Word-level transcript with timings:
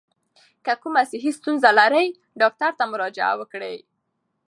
که 0.65 0.73
کومه 0.81 1.01
صحي 1.11 1.31
ستونزه 1.39 1.69
لرئ، 1.79 2.05
ډاکټر 2.41 2.71
ته 2.79 2.83
مراجعه 2.91 3.33
وکړئ. 3.39 3.77